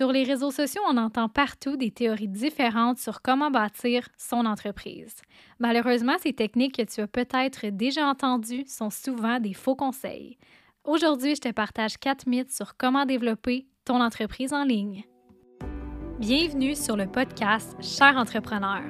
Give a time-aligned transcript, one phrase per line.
[0.00, 5.14] Sur les réseaux sociaux, on entend partout des théories différentes sur comment bâtir son entreprise.
[5.58, 10.38] Malheureusement, ces techniques que tu as peut-être déjà entendues sont souvent des faux conseils.
[10.84, 15.04] Aujourd'hui, je te partage quatre mythes sur comment développer ton entreprise en ligne.
[16.18, 18.80] Bienvenue sur le podcast Cher entrepreneur,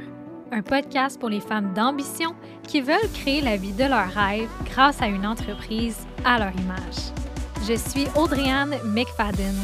[0.52, 2.36] un podcast pour les femmes d'ambition
[2.68, 7.10] qui veulent créer la vie de leurs rêves grâce à une entreprise à leur image.
[7.66, 9.56] Je suis Audriane McFadden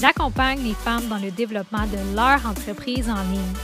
[0.00, 3.54] J'accompagne les femmes dans le développement de leur entreprise en ligne.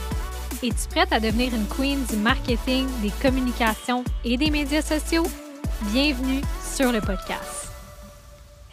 [0.63, 5.25] Es-tu prête à devenir une queen du marketing, des communications et des médias sociaux?
[5.91, 7.69] Bienvenue sur le podcast.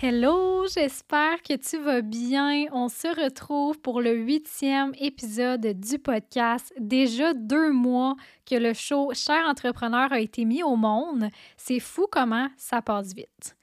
[0.00, 2.66] Hello, j'espère que tu vas bien.
[2.72, 6.72] On se retrouve pour le huitième épisode du podcast.
[6.78, 8.14] Déjà deux mois
[8.48, 11.28] que le show Cher entrepreneur a été mis au monde.
[11.56, 13.56] C'est fou comment ça passe vite.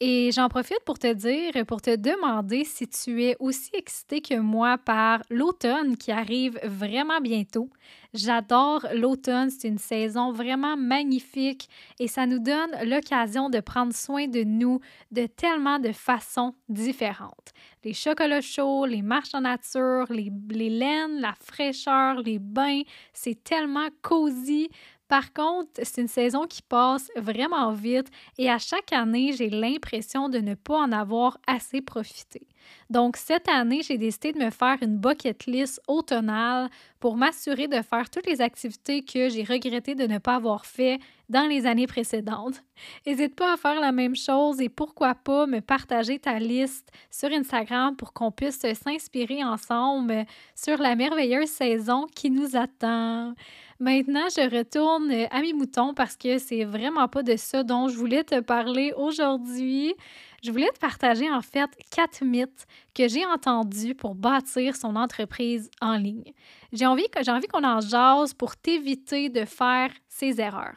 [0.00, 4.38] Et j'en profite pour te dire, pour te demander si tu es aussi excité que
[4.38, 7.68] moi par l'automne qui arrive vraiment bientôt.
[8.14, 14.28] J'adore l'automne, c'est une saison vraiment magnifique et ça nous donne l'occasion de prendre soin
[14.28, 17.52] de nous de tellement de façons différentes.
[17.82, 22.82] Les chocolats chauds, les marches en nature, les, les laines, la fraîcheur, les bains,
[23.12, 24.70] c'est tellement cosy.
[25.08, 30.28] Par contre, c'est une saison qui passe vraiment vite et à chaque année, j'ai l'impression
[30.28, 32.46] de ne pas en avoir assez profité.
[32.90, 36.70] Donc, cette année, j'ai décidé de me faire une bucket list automnale
[37.00, 40.98] pour m'assurer de faire toutes les activités que j'ai regretté de ne pas avoir fait
[41.28, 42.62] dans les années précédentes.
[43.06, 47.30] N'hésite pas à faire la même chose et pourquoi pas me partager ta liste sur
[47.30, 53.34] Instagram pour qu'on puisse s'inspirer ensemble sur la merveilleuse saison qui nous attend.
[53.80, 57.96] Maintenant, je retourne à mes moutons parce que c'est vraiment pas de ça dont je
[57.96, 59.94] voulais te parler aujourd'hui.
[60.42, 65.68] Je voulais te partager en fait quatre mythes que j'ai entendus pour bâtir son entreprise
[65.80, 66.32] en ligne.
[66.72, 70.76] J'ai envie, envie qu'on en jase pour t'éviter de faire ces erreurs.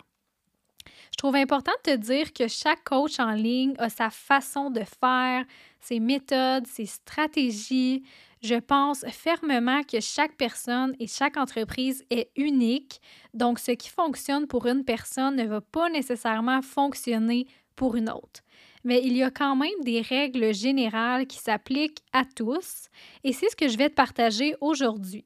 [1.12, 4.82] Je trouve important de te dire que chaque coach en ligne a sa façon de
[4.82, 5.46] faire,
[5.80, 8.04] ses méthodes, ses stratégies.
[8.42, 13.00] Je pense fermement que chaque personne et chaque entreprise est unique.
[13.36, 17.46] Donc, ce qui fonctionne pour une personne ne va pas nécessairement fonctionner
[17.76, 18.42] pour une autre.
[18.84, 22.88] Mais il y a quand même des règles générales qui s'appliquent à tous
[23.24, 25.26] et c'est ce que je vais te partager aujourd'hui.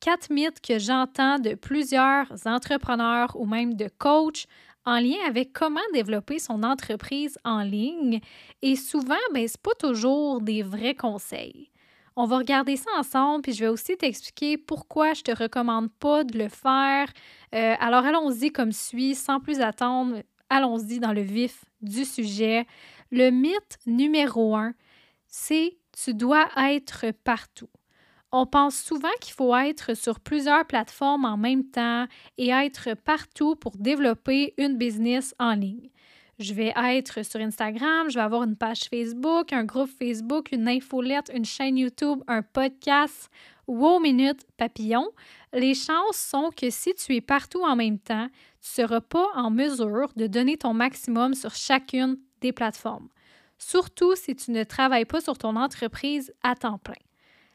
[0.00, 4.46] Quatre mythes que j'entends de plusieurs entrepreneurs ou même de coachs
[4.84, 8.20] en lien avec comment développer son entreprise en ligne
[8.62, 11.70] et souvent, ben, ce pas toujours des vrais conseils.
[12.16, 16.24] On va regarder ça ensemble, puis je vais aussi t'expliquer pourquoi je te recommande pas
[16.24, 17.08] de le faire.
[17.54, 22.66] Euh, alors allons-y comme suit, sans plus attendre, allons-y dans le vif du sujet.
[23.10, 24.74] Le mythe numéro un,
[25.26, 27.68] c'est tu dois être partout.
[28.30, 32.06] On pense souvent qu'il faut être sur plusieurs plateformes en même temps
[32.36, 35.90] et être partout pour développer une business en ligne.
[36.38, 40.68] Je vais être sur Instagram, je vais avoir une page Facebook, un groupe Facebook, une
[40.68, 43.28] infolette, une chaîne YouTube, un podcast.
[43.66, 45.08] Wow, minute papillon.
[45.52, 48.28] Les chances sont que si tu es partout en même temps,
[48.60, 53.08] tu ne seras pas en mesure de donner ton maximum sur chacune des plateformes.
[53.58, 56.94] Surtout si tu ne travailles pas sur ton entreprise à temps plein.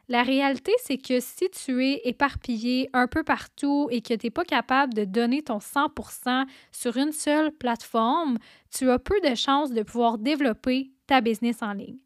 [0.08, 4.30] La réalité, c'est que si tu es éparpillé un peu partout et que tu n'es
[4.30, 8.36] pas capable de donner ton 100% sur une seule plateforme,
[8.70, 11.98] tu as peu de chances de pouvoir développer ta business en ligne.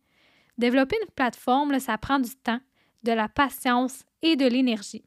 [0.58, 2.60] Développer une plateforme, ça prend du temps,
[3.02, 5.04] de la patience et de l'énergie.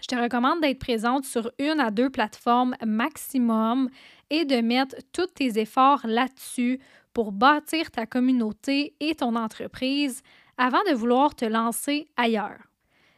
[0.00, 3.88] Je te recommande d'être présente sur une à deux plateformes maximum
[4.30, 6.80] et de mettre tous tes efforts là-dessus
[7.12, 10.22] pour bâtir ta communauté et ton entreprise
[10.56, 12.58] avant de vouloir te lancer ailleurs.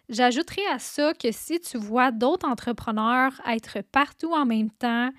[0.08, 5.10] J'ajouterai à ça que si tu vois d'autres entrepreneurs être partout en même temps,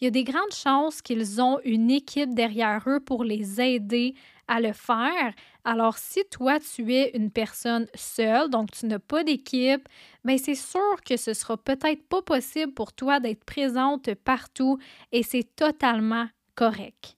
[0.00, 4.14] il y a des grandes chances qu'ils ont une équipe derrière eux pour les aider
[4.48, 5.32] à le faire.
[5.64, 9.86] Alors, si toi, tu es une personne seule, donc tu n'as pas d'équipe,
[10.24, 14.78] bien, c'est sûr que ce sera peut-être pas possible pour toi d'être présente partout
[15.12, 17.16] et c'est totalement correct.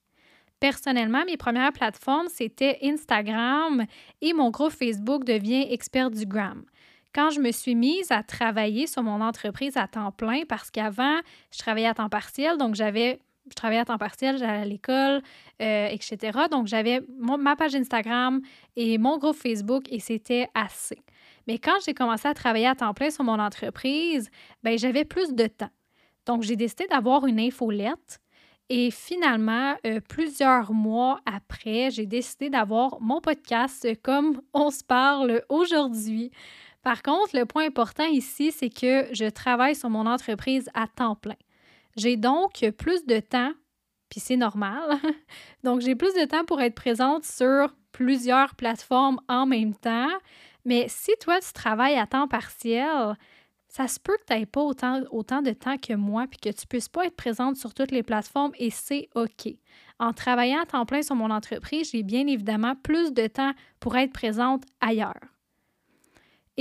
[0.58, 3.86] Personnellement, mes premières plateformes, c'était Instagram
[4.20, 6.62] et mon groupe Facebook devient expert du gram.
[7.14, 11.18] Quand je me suis mise à travailler sur mon entreprise à temps plein, parce qu'avant,
[11.50, 15.22] je travaillais à temps partiel, donc j'avais je travaillais à temps partiel, j'allais à l'école,
[15.60, 16.38] euh, etc.
[16.50, 18.40] Donc, j'avais ma page Instagram
[18.76, 20.98] et mon groupe Facebook et c'était assez.
[21.46, 24.30] Mais quand j'ai commencé à travailler à temps plein sur mon entreprise,
[24.62, 25.70] ben j'avais plus de temps.
[26.26, 28.20] Donc, j'ai décidé d'avoir une infolette
[28.68, 35.42] Et finalement, euh, plusieurs mois après, j'ai décidé d'avoir mon podcast comme on se parle
[35.48, 36.30] aujourd'hui.
[36.82, 41.16] Par contre, le point important ici, c'est que je travaille sur mon entreprise à temps
[41.16, 41.34] plein.
[42.00, 43.52] J'ai donc plus de temps,
[44.08, 44.98] puis c'est normal.
[45.64, 50.08] donc, j'ai plus de temps pour être présente sur plusieurs plateformes en même temps.
[50.64, 53.16] Mais si toi, tu travailles à temps partiel,
[53.68, 56.64] ça se peut que tu n'aies pas autant, de temps que moi puis que tu
[56.64, 59.54] ne puisses pas être présente sur toutes les plateformes et c'est OK.
[59.98, 63.94] En travaillant à temps plein sur mon entreprise, j'ai bien évidemment plus de temps pour
[63.98, 65.20] être présente ailleurs.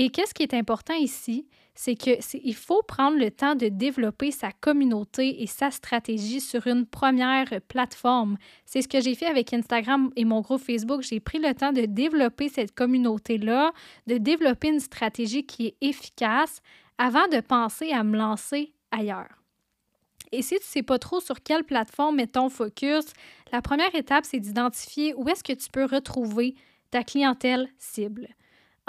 [0.01, 4.53] Et qu'est-ce qui est important ici, c'est qu'il faut prendre le temps de développer sa
[4.53, 8.37] communauté et sa stratégie sur une première plateforme.
[8.65, 11.01] C'est ce que j'ai fait avec Instagram et mon groupe Facebook.
[11.01, 13.73] J'ai pris le temps de développer cette communauté-là,
[14.07, 16.61] de développer une stratégie qui est efficace
[16.97, 19.43] avant de penser à me lancer ailleurs.
[20.31, 23.07] Et si tu ne sais pas trop sur quelle plateforme met ton focus,
[23.51, 26.55] la première étape, c'est d'identifier où est-ce que tu peux retrouver
[26.89, 28.29] ta clientèle cible.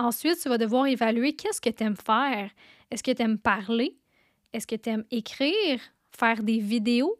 [0.00, 2.50] Ensuite, tu vas devoir évaluer qu'est-ce que tu aimes faire.
[2.91, 3.99] Est-ce que tu aimes parler?
[4.52, 5.81] Est-ce que tu aimes écrire?
[6.11, 7.17] Faire des vidéos?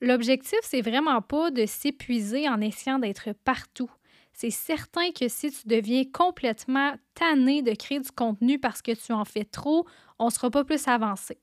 [0.00, 3.90] L'objectif, c'est vraiment pas de s'épuiser en essayant d'être partout
[4.32, 9.12] c'est certain que si tu deviens complètement tanné de créer du contenu parce que tu
[9.12, 9.86] en fais trop,
[10.18, 11.36] on ne sera pas plus avancé.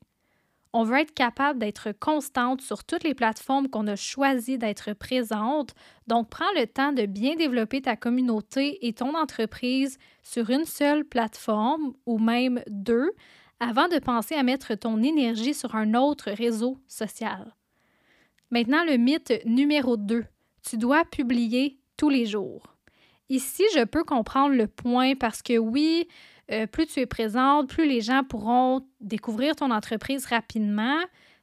[0.80, 5.74] On veut être capable d'être constante sur toutes les plateformes qu'on a choisi d'être présente.
[6.06, 11.04] Donc, prends le temps de bien développer ta communauté et ton entreprise sur une seule
[11.04, 13.10] plateforme ou même deux
[13.58, 17.56] avant de penser à mettre ton énergie sur un autre réseau social.
[18.52, 20.26] Maintenant, le mythe numéro 2.
[20.62, 22.76] Tu dois publier tous les jours.
[23.30, 26.06] Ici, je peux comprendre le point parce que oui,
[26.50, 30.98] euh, plus tu es présente, plus les gens pourront découvrir ton entreprise rapidement.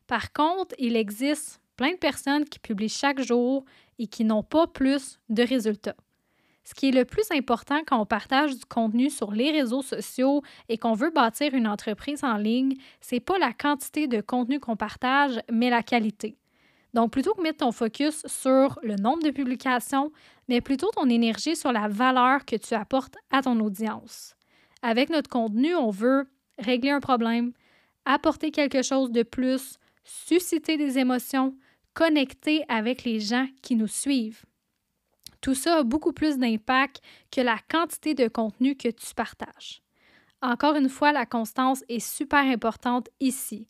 [0.07, 3.66] Par contre, il existe plein de personnes qui publient chaque jour
[4.00, 5.96] et qui n'ont pas plus de résultats.
[6.63, 10.42] Ce qui est le plus important quand on partage du contenu sur les réseaux sociaux
[10.68, 14.75] et qu'on veut bâtir une entreprise en ligne, c'est pas la quantité de contenu qu'on
[14.75, 16.38] partage, mais la qualité.
[16.96, 20.12] Donc, plutôt que mettre ton focus sur le nombre de publications,
[20.48, 24.36] mais plutôt ton énergie sur la valeur que tu apportes à ton audience.
[24.88, 26.28] Avec notre contenu, on veut
[26.60, 27.54] régler un problème,
[28.06, 31.56] apporter quelque chose de plus, susciter des émotions,
[31.96, 34.46] connecter avec les gens qui nous suivent.
[35.42, 37.02] Tout ça a beaucoup plus d'impact
[37.32, 39.82] que la quantité de contenu que tu partages.
[40.44, 43.68] Encore une fois, la constance est super importante ici.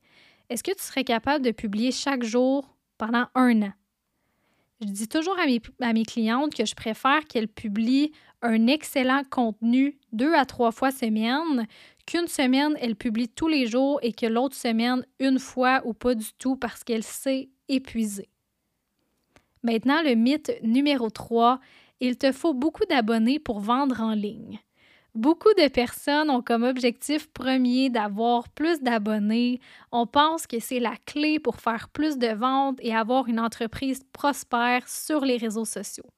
[0.49, 3.73] Est-ce que tu serais capable de publier chaque jour pendant un an?
[4.85, 8.11] Je dis toujours à mes, à clientes que je préfère qu'elles publient
[8.43, 11.65] un excellent contenu deux à trois fois semaine
[12.05, 16.13] qu'une semaine, elle publie tous les jours et que l'autre semaine, une fois ou pas
[16.13, 18.29] du tout parce qu'elle s'est épuisée.
[19.63, 21.59] Maintenant, le mythe numéro 3,
[21.99, 24.59] il te faut beaucoup d'abonnés pour vendre en ligne.
[25.15, 29.61] Beaucoup de personnes ont comme objectif premier d'avoir plus d'abonnés.
[29.93, 34.03] On pense que c'est la clé pour faire plus de ventes et avoir une entreprise
[34.11, 36.09] prospère sur les réseaux sociaux.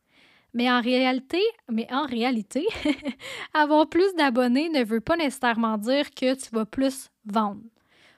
[0.56, 1.42] Mais en réalité,
[1.72, 2.66] mais en réalité,
[3.54, 7.62] avoir plus d'abonnés ne veut pas nécessairement dire que tu vas plus vendre.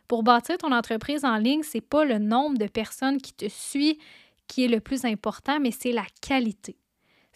[0.07, 3.97] Pour bâtir ton entreprise en ligne, c'est pas le nombre de personnes qui te suivent
[4.47, 6.78] qui est le plus important, mais c'est la qualité.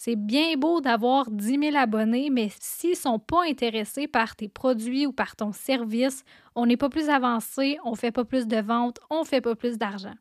[0.05, 4.49] C'est bien beau d'avoir 10 000 abonnés, mais s'ils ne sont pas intéressés par tes
[4.49, 6.25] produits ou par ton service,
[6.55, 9.39] on n'est pas plus avancé, on ne fait pas plus de ventes, on ne fait
[9.39, 10.15] pas plus d'argent.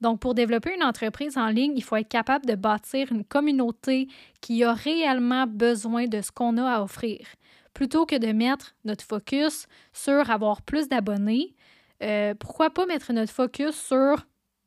[0.00, 4.08] Donc, pour développer une entreprise en ligne, il faut être capable de bâtir une communauté
[4.40, 7.26] qui a réellement besoin de ce qu'on a à offrir.
[7.74, 11.54] Plutôt que de mettre notre focus sur avoir plus d'abonnés,
[12.02, 14.24] euh, pourquoi pas mettre notre focus sur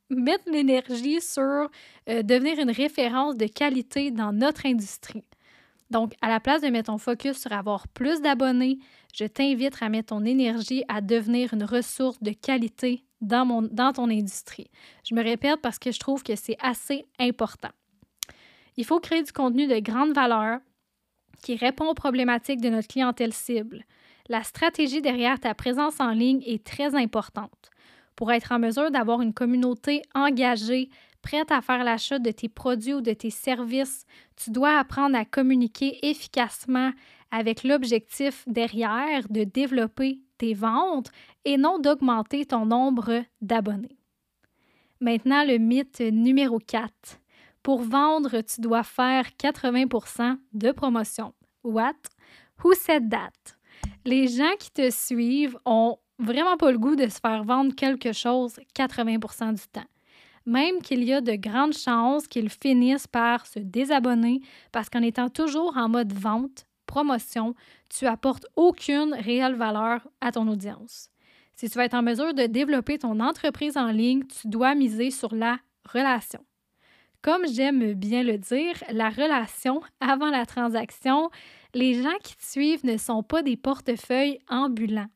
[0.09, 1.69] mettre l'énergie sur
[2.09, 5.23] euh, devenir une référence de qualité dans notre industrie.
[5.89, 8.79] Donc, à la place de mettre ton focus sur avoir plus d'abonnés,
[9.13, 13.93] je t'invite à mettre ton énergie à devenir une ressource de qualité dans, mon, dans
[13.93, 14.69] ton industrie.
[15.07, 17.71] Je me répète parce que je trouve que c'est assez important.
[18.75, 20.59] Il faut créer du contenu de grande valeur
[21.41, 23.83] qui répond aux problématiques de notre clientèle cible.
[24.29, 27.71] La stratégie derrière ta présence en ligne est très importante
[28.17, 30.89] pour être en mesure d'avoir une communauté engagée,
[31.21, 34.05] prête à faire l'achat de tes produits ou de tes services,
[34.35, 36.91] tu dois apprendre à communiquer efficacement
[37.31, 41.11] avec l'objectif derrière de développer tes ventes
[41.45, 43.97] et non d'augmenter ton nombre d'abonnés.
[44.99, 46.91] Maintenant, le mythe numéro 4.
[47.61, 51.33] Pour vendre, tu dois faire 80% de promotion.
[51.63, 51.93] What?
[52.63, 53.57] Who said that?
[54.05, 58.13] Les gens qui te suivent ont vraiment pas le goût de se faire vendre quelque
[58.13, 59.87] chose 80% du temps.
[60.45, 64.39] même qu'il y a de grandes chances qu'ils finissent par se désabonner
[64.71, 67.53] parce qu'en étant toujours en mode vente, promotion,
[67.89, 71.09] tu apportes aucune réelle valeur à ton audience.
[71.55, 75.11] Si tu veux être en mesure de développer ton entreprise en ligne, tu dois miser
[75.11, 75.59] sur la
[75.91, 76.39] relation.
[77.21, 81.29] Comme j'aime bien le dire, la relation avant la transaction,
[81.73, 85.09] les gens qui te suivent ne sont pas des portefeuilles ambulants.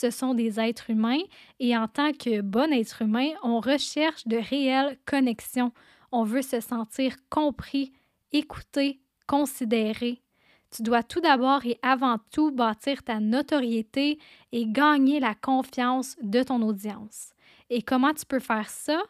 [0.00, 1.24] Ce sont des êtres humains
[1.58, 5.72] et en tant que bon être humain, on recherche de réelles connexions.
[6.12, 7.92] On veut se sentir compris,
[8.30, 10.22] écouté, considéré.
[10.70, 14.20] Tu dois tout d'abord et avant tout bâtir ta notoriété
[14.52, 17.32] et gagner la confiance de ton audience.
[17.68, 19.02] Et comment tu peux faire ça?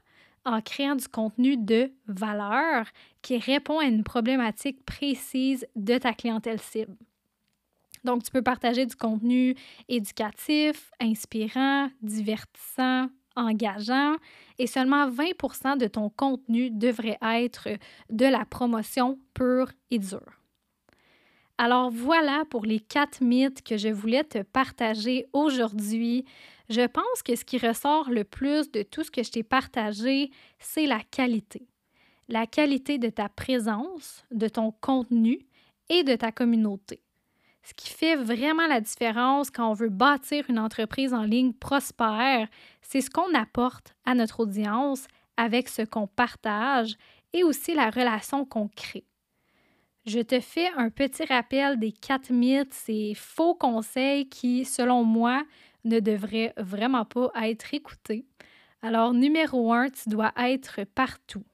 [0.45, 2.87] en créant du contenu de valeur
[3.21, 6.97] qui répond à une problématique précise de ta clientèle cible.
[8.05, 9.55] Donc, tu peux partager du contenu
[9.89, 14.17] éducatif, inspirant, divertissant, engageant
[14.59, 17.69] et seulement 20% de ton contenu devrait être
[18.11, 20.41] de la promotion pure et dure.
[21.57, 26.25] Alors voilà pour les quatre mythes que je voulais te partager aujourd'hui
[26.69, 30.31] je pense que ce qui ressort le plus de tout ce que je t'ai partagé,
[30.59, 31.67] c'est la qualité.
[32.29, 35.47] La qualité de ta présence, de ton contenu
[35.89, 37.03] et de ta communauté.
[37.69, 42.49] Ce qui fait vraiment la différence quand on veut bâtir une entreprise en ligne prospère,
[42.81, 45.07] c'est ce qu'on apporte à notre audience
[45.37, 46.97] avec ce qu'on partage
[47.35, 49.05] et aussi la relation qu'on crée.
[50.07, 55.43] Je te fais un petit rappel des quatre mythes, ces faux conseils qui, selon moi,
[55.85, 58.25] ne devrait vraiment pas être écouté.
[58.81, 61.45] Alors, numéro un, tu dois être partout.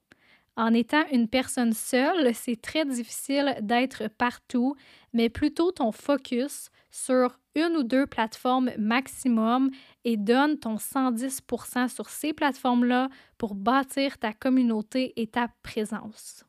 [0.57, 4.77] En étant une personne seule, c'est très difficile d'être partout,
[5.15, 9.71] mais plutôt ton focus sur une ou deux plateformes maximum
[10.05, 16.45] et donne ton 110% sur ces plateformes-là pour bâtir ta communauté et ta présence.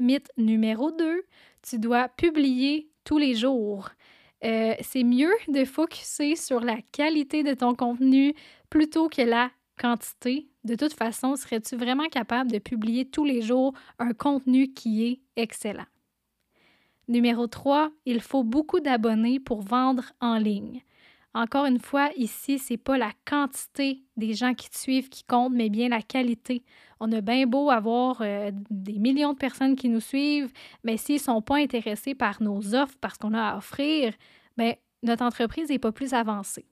[0.00, 1.22] Mythe numéro 2,
[1.68, 3.90] tu dois publier tous les jours.
[4.44, 8.34] Euh, c'est mieux de focuser sur la qualité de ton contenu
[8.70, 9.50] plutôt que la
[9.80, 10.48] quantité.
[10.62, 15.20] De toute façon, serais-tu vraiment capable de publier tous les jours un contenu qui est
[15.36, 15.86] excellent?
[17.08, 20.82] Numéro 3, il faut beaucoup d'abonnés pour vendre en ligne.
[21.34, 25.52] Encore une fois, ici, c'est pas la quantité des gens qui te suivent qui compte,
[25.54, 26.64] mais bien la qualité.
[27.00, 30.52] On a bien beau avoir euh, des millions de personnes qui nous suivent,
[30.84, 34.12] mais s'ils ne sont pas intéressés par nos offres, parce qu'on a à offrir,
[34.56, 36.66] bien, notre entreprise n'est pas plus avancée.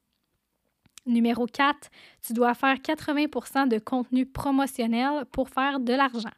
[1.06, 1.88] Numéro 4,
[2.26, 6.32] tu dois faire 80% de contenu promotionnel pour faire de l'argent.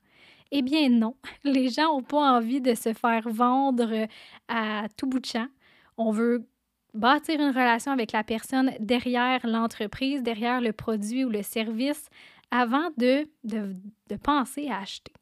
[0.51, 1.15] Eh bien non,
[1.45, 4.07] les gens n'ont pas envie de se faire vendre
[4.49, 5.49] à tout bout de champ.
[5.97, 6.47] On veut
[6.95, 12.09] bâtir une relation avec la personne derrière l'entreprise, derrière le produit ou le service,
[12.51, 13.77] avant de, de,
[14.09, 15.13] de penser à acheter.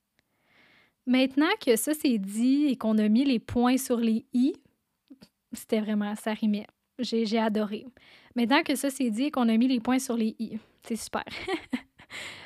[1.06, 4.54] Maintenant que ça c'est dit et qu'on a mis les points sur les i,
[5.52, 6.66] c'était vraiment, ça rimait.
[6.98, 7.86] J'ai adoré.
[8.34, 10.96] Maintenant que ça c'est dit et qu'on a mis les points sur les i, c'est
[10.96, 11.24] super.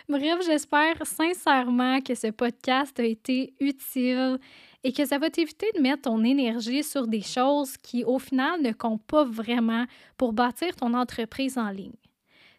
[0.08, 4.38] Bref, j'espère sincèrement que ce podcast a été utile
[4.82, 8.60] et que ça va t'éviter de mettre ton énergie sur des choses qui, au final,
[8.62, 9.84] ne comptent pas vraiment
[10.16, 11.92] pour bâtir ton entreprise en ligne.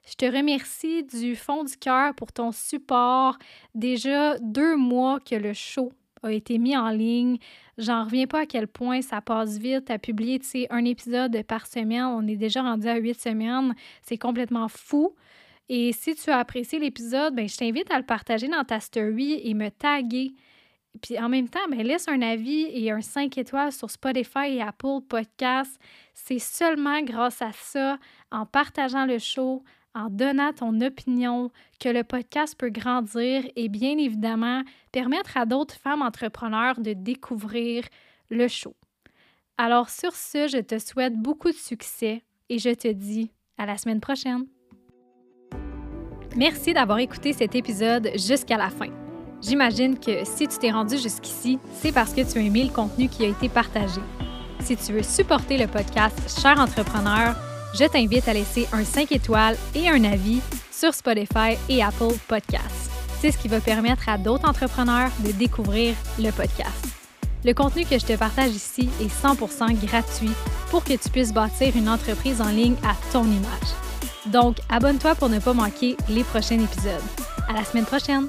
[0.07, 3.37] Je te remercie du fond du cœur pour ton support.
[3.75, 5.91] Déjà deux mois que le show
[6.23, 7.37] a été mis en ligne.
[7.77, 10.39] J'en reviens pas à quel point ça passe vite à publier
[10.69, 12.03] un épisode par semaine.
[12.03, 13.75] On est déjà rendu à huit semaines.
[14.01, 15.15] C'est complètement fou.
[15.73, 19.39] Et si tu as apprécié l'épisode, ben, je t'invite à le partager dans ta story
[19.41, 20.33] et me taguer.
[21.01, 24.61] Puis en même temps, ben, laisse un avis et un 5 étoiles sur Spotify et
[24.61, 25.79] Apple Podcasts.
[26.13, 27.97] C'est seulement grâce à ça,
[28.31, 29.63] en partageant le show,
[29.95, 35.75] en donnant ton opinion, que le podcast peut grandir et bien évidemment permettre à d'autres
[35.75, 37.85] femmes entrepreneurs de découvrir
[38.29, 38.75] le show.
[39.57, 43.77] Alors sur ce, je te souhaite beaucoup de succès et je te dis à la
[43.77, 44.47] semaine prochaine.
[46.35, 48.87] Merci d'avoir écouté cet épisode jusqu'à la fin.
[49.41, 53.09] J'imagine que si tu t'es rendu jusqu'ici, c'est parce que tu as aimé le contenu
[53.09, 53.99] qui a été partagé.
[54.61, 57.35] Si tu veux supporter le podcast Cher entrepreneur,
[57.77, 60.39] je t'invite à laisser un 5 étoiles et un avis
[60.71, 62.91] sur Spotify et Apple Podcasts.
[63.19, 66.87] C'est ce qui va permettre à d'autres entrepreneurs de découvrir le podcast.
[67.43, 70.31] Le contenu que je te partage ici est 100% gratuit
[70.69, 73.90] pour que tu puisses bâtir une entreprise en ligne à ton image.
[74.27, 77.01] Donc, abonne-toi pour ne pas manquer les prochains épisodes.
[77.47, 78.27] À la semaine prochaine!